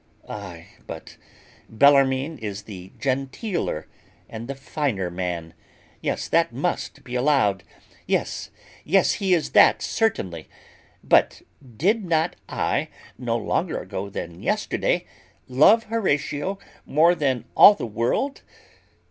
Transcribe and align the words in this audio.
Aye, 0.27 0.69
but 0.87 1.15
Bellarmine 1.69 2.39
is 2.39 2.63
the 2.63 2.91
genteeler, 2.97 3.85
and 4.27 4.47
the 4.47 4.55
finer 4.55 5.11
man; 5.11 5.53
yes, 6.01 6.27
that 6.27 6.49
he 6.49 6.55
must 6.55 7.03
be 7.03 7.13
allowed. 7.13 7.63
Yes, 8.07 8.49
yes, 8.83 9.11
he 9.11 9.35
is 9.35 9.51
that 9.51 9.83
certainly. 9.83 10.49
But 11.03 11.43
did 11.77 12.03
not 12.03 12.35
I, 12.49 12.89
no 13.19 13.37
longer 13.37 13.79
ago 13.79 14.09
than 14.09 14.41
yesterday, 14.41 15.05
love 15.47 15.83
Horatio 15.83 16.57
more 16.83 17.13
than 17.13 17.45
all 17.55 17.75
the 17.75 17.85
world? 17.85 18.41